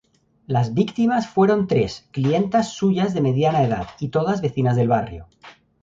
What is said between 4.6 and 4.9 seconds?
del